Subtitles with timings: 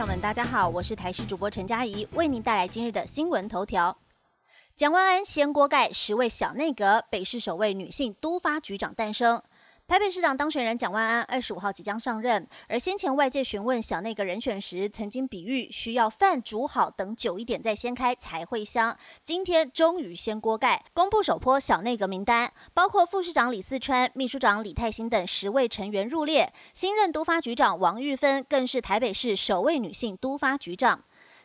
[0.00, 3.98] 朋友们大家好，我是台视主播陈佳怡，为您带来今日的新闻头条。
[4.74, 9.42] 蒋万安掀锅盖，十位小内阁，北市首位女性督发局长诞生。
[9.90, 18.96] 台北市长当选人蒋万安二十五号即将上任，而先前外界询问小内阁人选时，曾经比喻需要饭煮好，等久一点再掀开才会香。
[19.24, 26.52] 今天终于掀锅盖，公布首波小内阁名单，包括副市长李四川、秘书长李泰兴等十位成员入列。
[26.72, 31.02] 新任都发局长王玉芬更是台北市首位女性都发局长。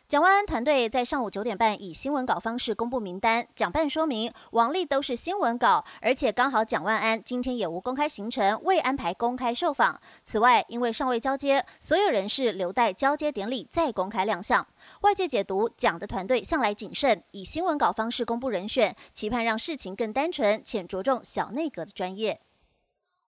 [0.08, 10.00] 蒋万安团队在上午九点半以新闻稿方式公布名单，蒋办说明王丽都是新闻稿，而且刚好蒋万安今天也无公开行程，未安排公开受访。
[10.22, 14.64] 此外，因为尚未交接，所有人士留待交接典礼再公开亮相。
[15.00, 22.40] 外界解读蒋的团队向来谨慎，以新闻稿方式公布人选，期盼让事情更单纯，且着重小内阁的专业。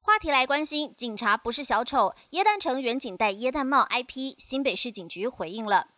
[0.03, 5.89] 话题来关心，警察不是小丑，耶诞城远景戴耶诞帽 IP，新北市警局回应了。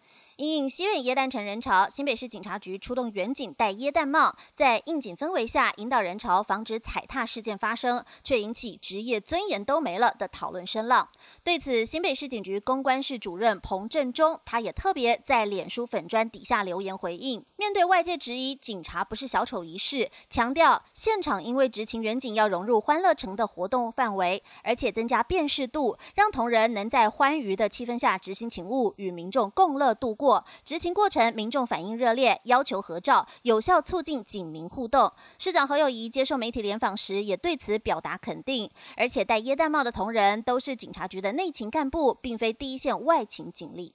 [0.41, 11.07] 因应西苑椰蛋城人潮，新北市警察局出动远警戴椰蛋帽，在应景氛围下引导人潮，防止踩踏事件发生，却引起职业尊严都没了的讨论声浪。
[11.43, 30.45] 对此，新北市警局公关室主任彭振中，他也特别在脸书粉砖底下留言回应，面对外界质疑警察不是小丑一事，强调现场因为执勤远警要融入欢乐城的活动范围，而且增加辨识度，让同仁能在欢愉的气氛下执行勤务，与民众共乐度过。
[30.63, 35.11] 执勤过程，民众反应热烈，要求合照，有效促进警民互动。
[35.39, 38.71] 市长何友谊接受媒体联访时，也对此表达肯定。
[38.97, 43.95] 而且戴耶诞帽的同仁都是警察局的内勤干部，并非第一线外勤警力。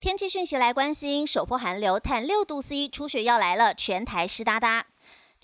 [0.00, 4.86] 天气讯息来关心，首波寒流探六度 C，初雪要来了，全台湿哒哒。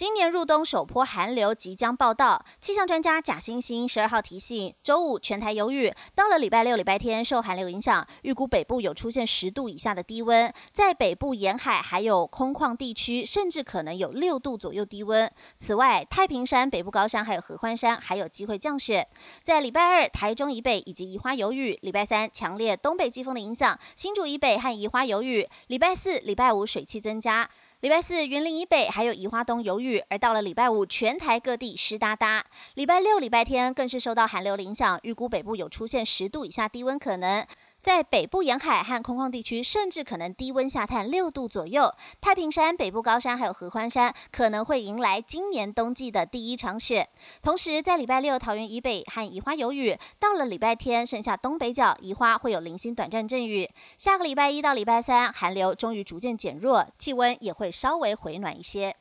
[0.00, 15.30] 今年入冬首波寒流即将报道，气象专家贾欣欣十二号提醒，周五全台有雨，到了礼拜六、礼拜天受寒流影响，预估北部有出现十度以下的低温，在北部沿海还有空旷地区，甚至可能有六度左右低温。
[15.58, 19.06] 此外，太平山、北部高山还有合欢山还有机会降雪。
[19.42, 27.50] 在礼拜二，台中以北以及宜花有雨；礼拜三，强烈东北季风的影响，新竹以北和宜花有雨；礼拜四、礼拜五水汽增加。
[27.80, 32.44] 礼拜四，云林以北还有宜花东有雨，而到了礼拜五，全台各地湿哒哒。
[32.74, 37.46] 礼拜六、礼拜天更是受到寒流影响，预估北部有出现十度以下低温可能。
[37.80, 41.94] 在北部沿海和空旷地区，甚至可能低温下探六度左右。
[42.20, 47.08] 太平山、北部高山还有合欢山可能会迎来今年冬季的第一场雪。
[47.40, 53.70] 同时，在礼拜六，桃园以北和宜花有雨；到了礼拜天，剩下东北角宜花会有零星短暂阵雨。
[53.96, 58.96] 下个礼拜一到礼拜三，寒流终于逐渐减弱，气温也会稍微回暖一些。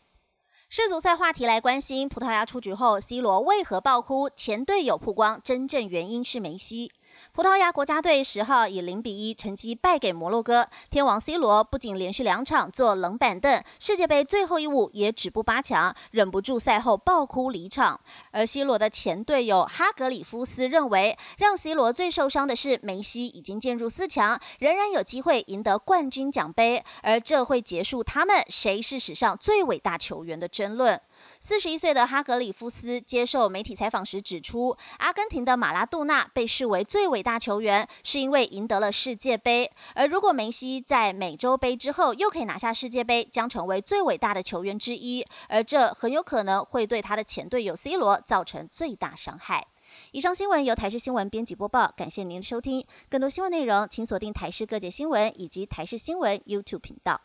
[0.72, 4.30] 世足赛话题来关心，葡萄牙出局后，C 罗为何爆哭？
[4.30, 6.92] 前队友曝光，真正原因是梅西。
[7.32, 18.02] 葡萄牙国家队十号以零比一成绩败给摩洛哥，天王 C 罗不仅连续两场坐冷板凳，世界杯最后一舞也止步八强，忍不住赛后爆哭离场。
[18.32, 31.00] 而 C 罗的前队友哈格里夫斯认为，让 C 罗最受伤的是梅西已经进入四强，仍然有机会赢得冠军奖杯，而这会结束他们谁是史上最伟大球员的争论。
[31.40, 39.72] 四十一岁的哈格里夫斯接受媒体采访时指出，阿根廷的马拉杜纳被视为最伟大球员，是因为赢得了世界杯。
[39.96, 45.26] 而如果梅西在美洲杯之后又可以拿下世界杯，将成为最伟大的球员之一。
[45.48, 49.68] 而这很有可能会对他的前队友 C 罗造成最大伤害。
[50.12, 52.86] 以上新闻由台视新闻编辑播报，感谢您的收听。
[53.10, 57.20] 更多新闻内容，请锁定台视各界新闻以及台视新闻 YouTube 频道。